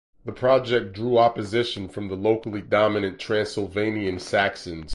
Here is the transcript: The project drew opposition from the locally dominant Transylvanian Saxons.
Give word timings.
The 0.25 0.31
project 0.31 0.93
drew 0.93 1.19
opposition 1.19 1.87
from 1.87 2.07
the 2.07 2.15
locally 2.15 2.63
dominant 2.63 3.19
Transylvanian 3.19 4.17
Saxons. 4.17 4.89